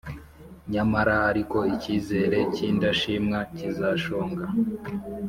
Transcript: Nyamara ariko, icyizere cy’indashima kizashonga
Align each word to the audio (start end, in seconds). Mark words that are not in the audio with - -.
Nyamara 0.73 1.15
ariko, 1.31 1.57
icyizere 1.75 2.37
cy’indashima 2.53 3.37
kizashonga 3.55 4.43